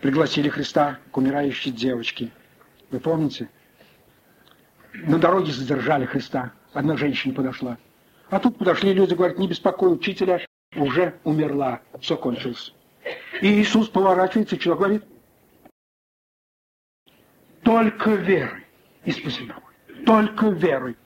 пригласили 0.00 0.48
Христа 0.48 0.98
к 1.10 1.16
умирающей 1.16 1.70
девочке. 1.70 2.30
Вы 2.90 3.00
помните? 3.00 3.48
На 4.92 5.18
дороге 5.18 5.52
задержали 5.52 6.04
Христа. 6.04 6.52
Одна 6.72 6.96
женщина 6.96 7.34
подошла. 7.34 7.78
А 8.30 8.38
тут 8.38 8.56
подошли 8.56 8.94
люди, 8.94 9.14
говорят, 9.14 9.38
не 9.38 9.48
беспокой 9.48 9.92
учителя, 9.92 10.40
уже 10.74 11.14
умерла, 11.24 11.80
все 12.00 12.16
кончилось. 12.16 12.72
И 13.42 13.60
Иисус 13.60 13.88
поворачивается, 13.88 14.56
и 14.56 14.58
человек 14.58 14.78
говорит, 14.78 15.04
только 17.62 18.10
верой 18.10 18.64
и 19.04 19.12
спасена. 19.12 19.56
Только 20.06 20.48
верой. 20.48 20.96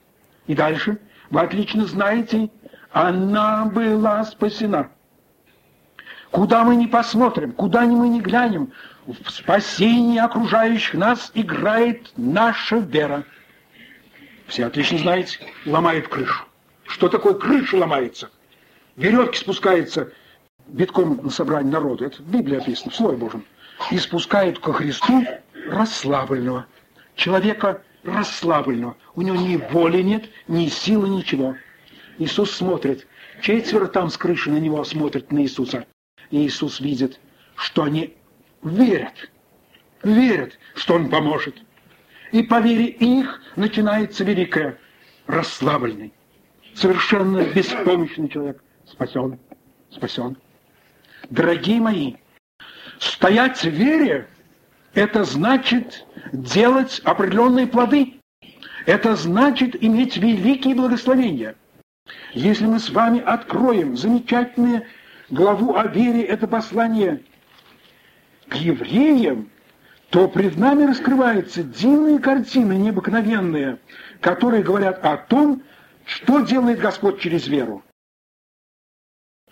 И 0.46 0.54
дальше, 0.54 0.99
вы 1.30 1.40
отлично 1.40 1.85
знаете, 1.87 2.50
она 2.92 3.66
была 3.66 4.25
спасена. 4.25 4.90
Куда 6.30 6.64
мы 6.64 6.76
не 6.76 6.87
посмотрим, 6.87 7.52
куда 7.52 7.82
мы 7.82 8.08
не 8.08 8.20
глянем, 8.20 8.73
в 9.06 9.30
спасении 9.30 10.18
окружающих 10.18 10.94
нас 10.94 11.30
играет 11.35 12.12
наша 12.16 12.76
вера. 12.78 13.25
Все 14.47 14.67
отлично 14.67 14.99
знаете, 14.99 15.41
ломает 15.65 16.09
крышу. 16.09 16.45
Что 16.85 17.09
такое 17.09 17.35
крыша 17.35 17.76
ломается? 17.76 18.31
Веревки 18.97 19.38
спускаются 19.38 20.12
битком 20.69 21.21
на 21.23 21.31
собрание 21.31 21.73
народа. 21.73 22.07
Это 22.07 22.23
в 22.23 22.31
Библии 22.31 22.57
описано, 22.57 22.91
в 22.91 22.95
Слове 22.95 23.17
Божьем. 23.17 23.45
И 23.91 23.99
спускают 23.99 24.59
ко 24.59 24.73
Христу 24.73 25.25
расслабленного. 25.69 26.67
Человека 27.17 27.83
расслабленного. 28.05 28.97
У 29.15 29.23
него 29.23 29.37
ни 29.37 29.57
воли 29.57 30.03
нет, 30.03 30.31
ни 30.49 30.69
силы, 30.69 31.09
ничего. 31.09 31.57
Иисус 32.19 32.53
смотрит. 32.53 33.07
Четверо 33.43 33.87
там 33.87 34.11
с 34.11 34.17
крыши 34.17 34.50
на 34.50 34.59
него 34.59 34.83
смотрят 34.85 35.31
на 35.33 35.43
Иисуса. 35.43 35.87
И 36.31 36.47
Иисус 36.47 36.81
видит, 36.81 37.21
что 37.57 37.83
они 37.83 38.17
верят. 38.62 39.31
Верят, 40.03 40.59
что 40.75 40.95
Он 40.95 41.11
поможет. 41.11 41.57
И 42.33 42.42
по 42.42 42.61
вере 42.61 42.87
их 42.87 43.40
начинается 43.56 44.25
великое 44.25 44.78
расслабленный, 45.26 46.12
совершенно 46.75 47.42
беспомощный 47.45 48.28
человек 48.28 48.62
спасен, 48.87 49.38
спасен. 49.90 50.37
Дорогие 51.30 51.80
мои, 51.80 52.14
стоять 52.99 53.62
в 53.62 53.71
вере– 53.71 54.28
это 54.95 55.25
значит 55.25 56.06
делать 56.33 57.00
определенные 57.04 57.66
плоды. 57.66 58.14
Это 58.87 59.16
значит 59.16 59.83
иметь 59.83 60.16
великие 60.16 60.75
благословения. 60.75 61.56
Если 62.33 62.66
мы 62.66 62.78
с 62.78 62.90
вами 62.90 63.21
откроем 63.21 63.97
замечательную 63.97 64.85
главу 65.28 65.75
о 65.75 65.87
вере, 65.88 66.23
это 66.23 66.47
послание 66.47 67.21
к 68.49 68.54
евреям, 68.54 69.50
то 70.11 70.29
пред 70.29 70.57
нами 70.57 70.85
раскрываются 70.85 71.63
дивные 71.63 72.19
картины, 72.19 72.75
необыкновенные, 72.75 73.79
которые 74.21 74.63
говорят 74.63 75.05
о 75.05 75.17
том, 75.17 75.63
что 76.05 76.41
делает 76.41 76.79
Господь 76.79 77.21
через 77.21 77.49
веру. 77.49 77.83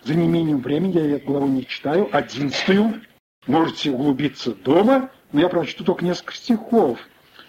За 0.04 0.14
неимением 0.14 0.60
времени 0.60 0.98
я 0.98 1.16
эту 1.16 1.26
главу 1.26 1.46
не 1.46 1.66
читаю, 1.66 2.08
одиннадцатую. 2.14 3.02
Можете 3.46 3.90
углубиться 3.90 4.54
дома, 4.54 5.10
но 5.32 5.40
я 5.40 5.48
прочту 5.48 5.84
только 5.84 6.04
несколько 6.04 6.34
стихов. 6.34 6.98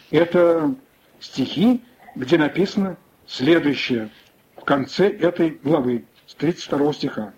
Это 0.10 0.74
стихи, 1.20 1.82
где 2.16 2.38
написано 2.38 2.98
следующее 3.28 4.10
в 4.56 4.64
конце 4.66 5.10
этой 5.10 5.52
главы, 5.64 6.06
с 6.28 6.36
32 6.36 6.94
стиха. 6.94 7.34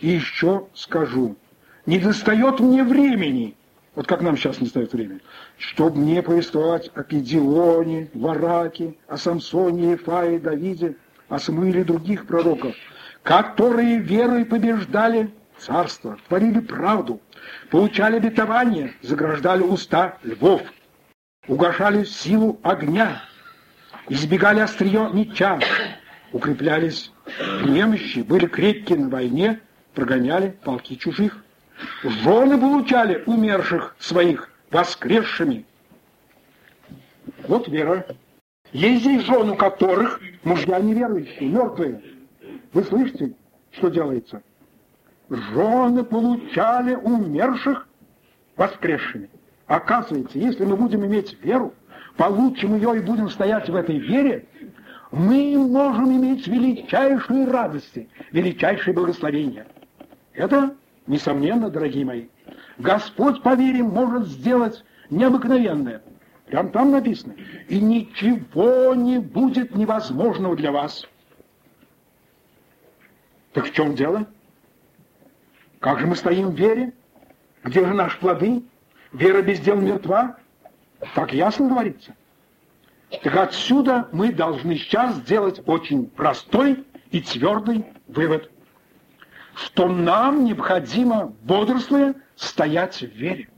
«И 0.00 0.08
еще 0.08 0.66
скажу, 0.74 1.36
не 1.86 1.98
достает 1.98 2.60
мне 2.60 2.82
времени, 2.82 3.56
вот 3.94 4.06
как 4.06 4.22
нам 4.22 4.36
сейчас 4.36 4.60
не 4.60 4.66
достает 4.66 4.92
времени, 4.92 5.20
чтобы 5.58 5.98
мне 5.98 6.22
повествовать 6.22 6.90
о 6.94 7.02
Педионе, 7.02 8.10
Вараке, 8.14 8.96
о 9.06 9.16
Самсоне, 9.16 9.92
Ефае, 9.92 10.38
Давиде, 10.38 10.96
о 11.28 11.38
Самуиле 11.38 11.84
других 11.84 12.26
пророков, 12.26 12.74
которые 13.22 13.98
верой 13.98 14.44
побеждали 14.44 15.32
царство, 15.58 16.18
творили 16.28 16.60
правду, 16.60 17.20
получали 17.70 18.16
обетование, 18.16 18.94
заграждали 19.02 19.62
уста 19.62 20.18
львов, 20.22 20.62
угошали 21.46 22.04
силу 22.04 22.58
огня, 22.62 23.22
избегали 24.08 24.60
острие 24.60 25.08
меча, 25.12 25.60
укреплялись 26.32 27.12
немощи, 27.64 28.20
были 28.20 28.46
крепкие 28.46 28.98
на 28.98 29.08
войне, 29.08 29.60
прогоняли 29.94 30.58
полки 30.64 30.96
чужих. 30.96 31.43
Жены 32.02 32.58
получали 32.58 33.22
умерших 33.26 33.96
своих 33.98 34.50
воскресшими. 34.70 35.64
Вот 37.48 37.68
вера. 37.68 38.06
Есть 38.72 39.02
здесь 39.02 39.22
жены, 39.24 39.52
у 39.52 39.56
которых 39.56 40.20
мужья 40.42 40.78
неверующие, 40.80 41.48
мертвые. 41.48 42.02
Вы 42.72 42.82
слышите, 42.84 43.32
что 43.72 43.88
делается? 43.88 44.42
Жены 45.30 46.04
получали 46.04 46.94
умерших 46.94 47.86
воскресшими. 48.56 49.30
Оказывается, 49.66 50.38
если 50.38 50.64
мы 50.64 50.76
будем 50.76 51.04
иметь 51.06 51.36
веру, 51.42 51.74
получим 52.16 52.74
ее 52.74 52.96
и 52.96 53.00
будем 53.00 53.30
стоять 53.30 53.68
в 53.68 53.74
этой 53.74 53.98
вере, 53.98 54.46
мы 55.10 55.56
можем 55.56 56.10
иметь 56.16 56.46
величайшие 56.46 57.46
радости, 57.46 58.08
величайшие 58.32 58.94
благословения. 58.94 59.66
Это, 60.32 60.74
несомненно, 61.06 61.70
дорогие 61.70 62.04
мои. 62.04 62.26
Господь, 62.78 63.42
по 63.42 63.54
вере, 63.54 63.82
может 63.82 64.26
сделать 64.26 64.84
необыкновенное. 65.10 66.02
Прям 66.46 66.70
там 66.70 66.90
написано. 66.90 67.34
И 67.68 67.80
ничего 67.80 68.94
не 68.94 69.18
будет 69.18 69.74
невозможного 69.74 70.56
для 70.56 70.72
вас. 70.72 71.06
Так 73.52 73.66
в 73.66 73.72
чем 73.72 73.94
дело? 73.94 74.26
Как 75.80 76.00
же 76.00 76.06
мы 76.06 76.16
стоим 76.16 76.50
в 76.50 76.54
вере? 76.58 76.92
Где 77.62 77.84
же 77.84 77.94
наши 77.94 78.18
плоды? 78.18 78.62
Вера 79.12 79.42
без 79.42 79.60
дел 79.60 79.80
мертва? 79.80 80.36
Так 81.14 81.32
ясно 81.32 81.68
говорится. 81.68 82.14
Так 83.22 83.36
отсюда 83.36 84.08
мы 84.12 84.32
должны 84.32 84.76
сейчас 84.76 85.16
сделать 85.16 85.62
очень 85.66 86.06
простой 86.06 86.84
и 87.10 87.20
твердый 87.20 87.84
вывод, 88.08 88.50
что 89.54 89.88
нам 89.88 90.44
необходимо, 90.44 91.34
бодрствуя, 91.42 92.14
стоять 92.36 93.00
в 93.00 93.06
вере. 93.06 93.48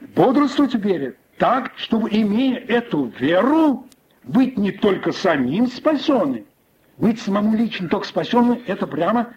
Бодрствовать 0.00 0.74
в 0.74 0.80
вере 0.80 1.16
так, 1.38 1.72
чтобы, 1.76 2.08
имея 2.10 2.58
эту 2.58 3.06
веру, 3.06 3.86
быть 4.24 4.56
не 4.56 4.72
только 4.72 5.12
самим 5.12 5.66
спасенным, 5.66 6.46
быть 6.96 7.20
самому 7.20 7.56
лично 7.56 7.88
только 7.88 8.06
спасенным, 8.06 8.62
это 8.66 8.86
прямо 8.86 9.34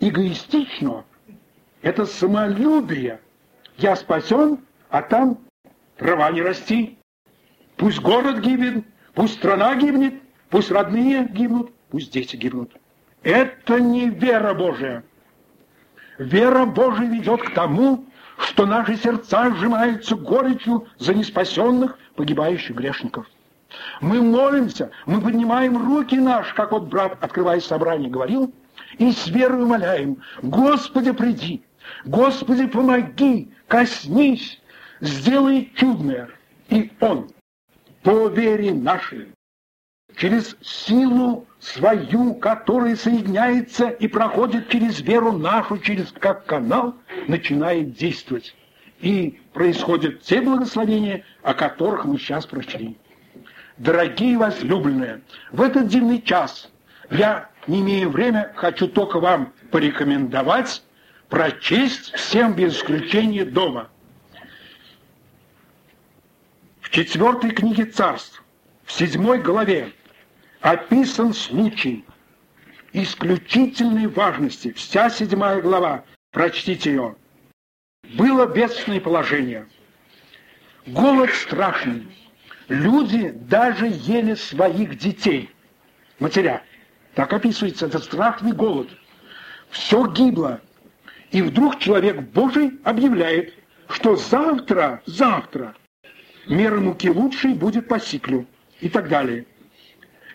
эгоистично. 0.00 1.04
Это 1.80 2.06
самолюбие. 2.06 3.20
Я 3.76 3.96
спасен, 3.96 4.60
а 4.88 5.02
там 5.02 5.38
трава 5.96 6.30
не 6.30 6.42
расти. 6.42 6.98
Пусть 7.76 8.00
город 8.00 8.40
гибнет, 8.40 8.84
пусть 9.14 9.34
страна 9.34 9.74
гибнет, 9.74 10.14
пусть 10.50 10.70
родные 10.70 11.26
гибнут, 11.28 11.72
пусть 11.90 12.12
дети 12.12 12.36
гибнут. 12.36 12.72
Это 13.22 13.80
не 13.80 14.08
вера 14.08 14.54
Божия. 14.54 15.04
Вера 16.18 16.66
Божия 16.66 17.08
ведет 17.08 17.42
к 17.42 17.54
тому, 17.54 18.06
что 18.38 18.66
наши 18.66 18.96
сердца 18.96 19.50
сжимаются 19.54 20.16
горечью 20.16 20.86
за 20.98 21.14
неспасенных, 21.14 21.98
погибающих 22.16 22.76
грешников. 22.76 23.26
Мы 24.00 24.20
молимся, 24.20 24.90
мы 25.06 25.20
поднимаем 25.20 25.76
руки 25.76 26.16
наши, 26.16 26.54
как 26.54 26.72
вот 26.72 26.84
брат, 26.84 27.16
открывая 27.22 27.60
собрание, 27.60 28.10
говорил, 28.10 28.52
и 28.98 29.12
с 29.12 29.28
верой 29.28 29.62
умоляем, 29.62 30.22
Господи, 30.42 31.12
приди, 31.12 31.62
Господи, 32.04 32.66
помоги, 32.66 33.52
коснись, 33.68 34.60
сделай 35.00 35.72
чудное. 35.76 36.28
И 36.68 36.90
Он 37.00 37.30
по 38.02 38.28
вере 38.28 38.74
нашей, 38.74 39.28
через 40.16 40.56
силу 40.60 41.46
свою, 41.62 42.34
которая 42.34 42.96
соединяется 42.96 43.88
и 43.88 44.08
проходит 44.08 44.68
через 44.68 45.00
веру 45.00 45.32
нашу, 45.32 45.78
через 45.78 46.10
как 46.10 46.44
канал, 46.44 46.96
начинает 47.28 47.94
действовать. 47.94 48.54
И 49.00 49.40
происходят 49.52 50.22
те 50.22 50.40
благословения, 50.40 51.24
о 51.42 51.54
которых 51.54 52.04
мы 52.04 52.18
сейчас 52.18 52.46
прочли. 52.46 52.96
Дорогие 53.78 54.36
возлюбленные, 54.38 55.22
в 55.52 55.62
этот 55.62 55.86
дивный 55.86 56.20
час 56.20 56.68
я, 57.10 57.48
не 57.68 57.80
имея 57.80 58.08
времени, 58.08 58.46
хочу 58.56 58.88
только 58.88 59.20
вам 59.20 59.52
порекомендовать 59.70 60.82
прочесть 61.28 62.12
всем 62.14 62.54
без 62.54 62.76
исключения 62.76 63.44
дома. 63.44 63.88
В 66.80 66.90
четвертой 66.90 67.50
книге 67.50 67.86
царств, 67.86 68.42
в 68.84 68.92
седьмой 68.92 69.40
главе, 69.40 69.92
описан 70.62 71.34
случай 71.34 72.04
исключительной 72.92 74.06
важности. 74.06 74.72
Вся 74.72 75.10
седьмая 75.10 75.60
глава, 75.60 76.04
прочтите 76.30 76.90
ее. 76.90 77.16
Было 78.14 78.46
бедственное 78.46 79.00
положение. 79.00 79.66
Голод 80.86 81.30
страшный 81.30 82.06
Люди 82.68 83.30
даже 83.30 83.86
ели 83.86 84.34
своих 84.34 84.96
детей, 84.96 85.50
матеря. 86.18 86.62
Так 87.14 87.32
описывается 87.34 87.84
этот 87.84 88.04
страшный 88.04 88.52
голод. 88.52 88.88
Все 89.68 90.06
гибло. 90.06 90.60
И 91.32 91.42
вдруг 91.42 91.78
человек 91.80 92.20
Божий 92.20 92.80
объявляет, 92.84 93.52
что 93.90 94.16
завтра, 94.16 95.02
завтра 95.04 95.74
мера 96.46 96.78
муки 96.80 97.10
лучшей 97.10 97.52
будет 97.52 97.88
по 97.88 98.00
сиклю 98.00 98.46
и 98.80 98.88
так 98.88 99.08
далее. 99.08 99.44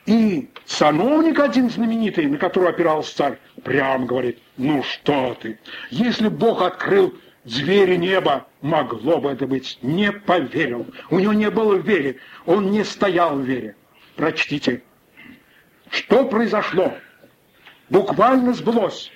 И 0.08 0.50
сановник 0.66 1.38
один 1.38 1.70
знаменитый, 1.70 2.28
на 2.28 2.38
которого 2.38 2.70
опирался 2.70 3.16
царь, 3.16 3.40
прям 3.64 4.06
говорит, 4.06 4.40
ну 4.56 4.82
что 4.82 5.38
ты, 5.40 5.60
если 5.90 6.30
Бог 6.30 6.62
открыл 6.62 7.14
звери 7.44 7.98
неба, 7.98 8.48
могло 8.62 9.20
бы 9.20 9.30
это 9.30 9.46
быть, 9.46 9.78
не 9.82 10.14
поверил. 10.14 10.88
У 11.10 11.20
него 11.20 11.34
не 11.34 11.52
было 11.52 11.76
в 11.76 11.86
вере, 11.86 12.20
он 12.46 12.72
не 12.72 12.86
стоял 12.86 13.36
в 13.36 13.42
вере. 13.42 13.76
Прочтите. 14.16 14.82
Что 15.90 16.24
произошло? 16.24 16.94
Буквально 17.90 18.54
сбылось. 18.54 19.12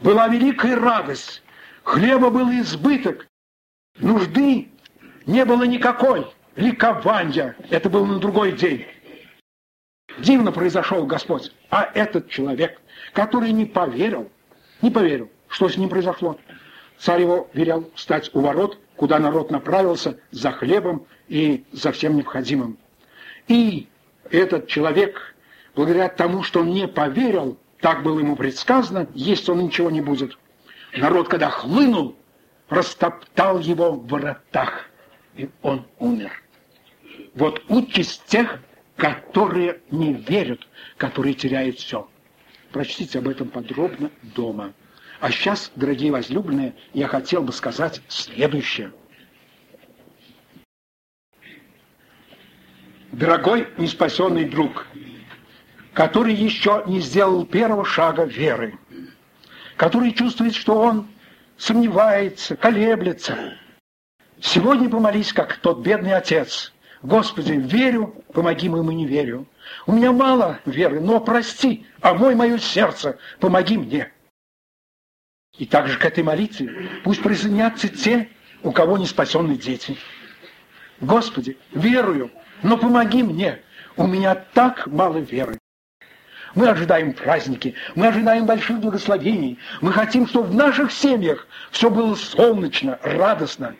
Была 0.00 0.28
великая 0.28 0.76
радость, 0.76 1.42
хлеба 1.82 2.30
был 2.30 2.50
избыток, 2.52 3.28
нужды 3.98 4.70
не 5.26 5.44
было 5.44 5.64
никакой, 5.64 6.26
ликования. 6.56 7.54
Это 7.68 7.90
было 7.90 8.06
на 8.06 8.18
другой 8.18 8.52
день. 8.52 8.86
Дивно 10.18 10.52
произошел 10.52 11.06
Господь. 11.06 11.52
А 11.70 11.90
этот 11.94 12.28
человек, 12.28 12.80
который 13.12 13.52
не 13.52 13.64
поверил, 13.64 14.30
не 14.80 14.90
поверил, 14.90 15.30
что 15.48 15.68
с 15.68 15.76
ним 15.76 15.88
произошло. 15.88 16.38
Царь 16.98 17.22
его 17.22 17.48
велел 17.52 17.90
встать 17.94 18.30
у 18.34 18.40
ворот, 18.40 18.78
куда 18.96 19.18
народ 19.18 19.50
направился 19.50 20.18
за 20.30 20.52
хлебом 20.52 21.06
и 21.28 21.64
за 21.72 21.92
всем 21.92 22.16
необходимым. 22.16 22.78
И 23.48 23.88
этот 24.30 24.68
человек, 24.68 25.34
благодаря 25.74 26.08
тому, 26.08 26.42
что 26.42 26.60
он 26.60 26.70
не 26.70 26.86
поверил, 26.86 27.58
так 27.80 28.02
было 28.02 28.20
ему 28.20 28.36
предсказано, 28.36 29.08
есть 29.14 29.48
он 29.48 29.64
ничего 29.64 29.90
не 29.90 30.00
будет. 30.00 30.38
Народ, 30.96 31.28
когда 31.28 31.50
хлынул, 31.50 32.14
растоптал 32.68 33.58
его 33.58 33.92
в 33.92 34.06
воротах, 34.06 34.86
и 35.34 35.48
он 35.62 35.86
умер. 35.98 36.30
Вот 37.34 37.62
участь 37.68 38.24
тех, 38.26 38.60
которые 39.02 39.80
не 39.90 40.12
верят, 40.12 40.60
которые 40.96 41.34
теряют 41.34 41.76
все. 41.76 42.08
Прочтите 42.70 43.18
об 43.18 43.26
этом 43.26 43.48
подробно 43.48 44.12
дома. 44.22 44.74
А 45.18 45.32
сейчас, 45.32 45.72
дорогие 45.74 46.12
возлюбленные, 46.12 46.76
я 46.94 47.08
хотел 47.08 47.42
бы 47.42 47.52
сказать 47.52 48.00
следующее. 48.06 48.92
Дорогой 53.10 53.66
неспасенный 53.76 54.44
друг, 54.44 54.86
который 55.94 56.34
еще 56.34 56.84
не 56.86 57.00
сделал 57.00 57.44
первого 57.44 57.84
шага 57.84 58.22
веры, 58.22 58.78
который 59.76 60.12
чувствует, 60.12 60.54
что 60.54 60.78
он 60.78 61.08
сомневается, 61.56 62.54
колеблется, 62.54 63.58
сегодня 64.40 64.88
помолись, 64.88 65.32
как 65.32 65.56
тот 65.56 65.80
бедный 65.80 66.14
отец– 66.14 66.72
Господи, 67.02 67.52
верю, 67.52 68.14
помоги 68.32 68.68
моему 68.68 68.92
не 68.92 69.06
верю. 69.06 69.46
У 69.86 69.92
меня 69.92 70.12
мало 70.12 70.60
веры, 70.64 71.00
но 71.00 71.18
прости, 71.18 71.84
а 72.00 72.14
мой 72.14 72.36
мое 72.36 72.58
сердце, 72.58 73.18
помоги 73.40 73.76
мне. 73.76 74.12
И 75.58 75.66
также 75.66 75.98
к 75.98 76.04
этой 76.04 76.22
молитве 76.22 76.88
пусть 77.02 77.22
присоединятся 77.22 77.88
те, 77.88 78.28
у 78.62 78.70
кого 78.70 78.96
не 78.98 79.06
спасенные 79.06 79.56
дети. 79.56 79.96
Господи, 81.00 81.58
верую, 81.72 82.30
но 82.62 82.78
помоги 82.78 83.24
мне, 83.24 83.60
у 83.96 84.06
меня 84.06 84.36
так 84.36 84.86
мало 84.86 85.18
веры. 85.18 85.58
Мы 86.54 86.68
ожидаем 86.68 87.14
праздники, 87.14 87.74
мы 87.96 88.08
ожидаем 88.08 88.46
больших 88.46 88.78
благословений, 88.78 89.58
мы 89.80 89.92
хотим, 89.92 90.28
чтобы 90.28 90.48
в 90.48 90.54
наших 90.54 90.92
семьях 90.92 91.48
все 91.72 91.90
было 91.90 92.14
солнечно, 92.14 92.98
радостно 93.02 93.74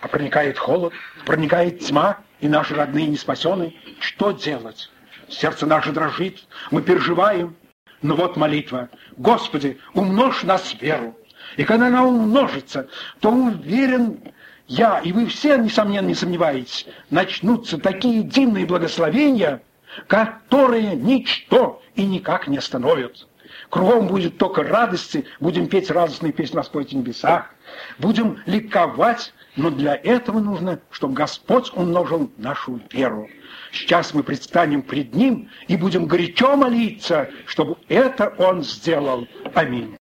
а 0.00 0.08
проникает 0.08 0.58
холод, 0.58 0.92
проникает 1.26 1.80
тьма, 1.80 2.18
и 2.40 2.48
наши 2.48 2.74
родные 2.74 3.06
не 3.06 3.16
спасены. 3.16 3.74
Что 4.00 4.32
делать? 4.32 4.90
Сердце 5.28 5.66
наше 5.66 5.92
дрожит, 5.92 6.38
мы 6.70 6.82
переживаем. 6.82 7.56
Но 8.02 8.16
вот 8.16 8.36
молитва. 8.36 8.88
Господи, 9.18 9.78
умножь 9.92 10.42
нас 10.42 10.74
веру. 10.80 11.14
И 11.56 11.64
когда 11.64 11.88
она 11.88 12.04
умножится, 12.04 12.88
то 13.20 13.30
уверен 13.30 14.20
я, 14.66 15.00
и 15.00 15.12
вы 15.12 15.26
все, 15.26 15.56
несомненно, 15.58 16.06
не 16.06 16.14
сомневаетесь, 16.14 16.86
начнутся 17.10 17.76
такие 17.76 18.22
дивные 18.22 18.64
благословения, 18.64 19.60
которые 20.06 20.94
ничто 20.94 21.82
и 21.94 22.06
никак 22.06 22.46
не 22.46 22.56
остановят. 22.56 23.26
Кругом 23.68 24.06
будет 24.06 24.38
только 24.38 24.62
радости, 24.62 25.26
будем 25.40 25.66
петь 25.68 25.90
радостные 25.90 26.32
песни 26.32 26.56
на 26.56 26.62
в 26.62 26.92
небесах, 26.92 27.54
будем 27.98 28.38
ликовать 28.46 29.34
но 29.56 29.70
для 29.70 29.94
этого 29.96 30.40
нужно, 30.40 30.80
чтобы 30.90 31.14
Господь 31.14 31.70
умножил 31.74 32.30
нашу 32.36 32.80
веру. 32.92 33.28
Сейчас 33.72 34.14
мы 34.14 34.22
предстанем 34.22 34.82
пред 34.82 35.14
Ним 35.14 35.48
и 35.68 35.76
будем 35.76 36.06
горячо 36.06 36.56
молиться, 36.56 37.28
чтобы 37.46 37.76
это 37.88 38.32
Он 38.38 38.62
сделал. 38.62 39.26
Аминь. 39.54 39.99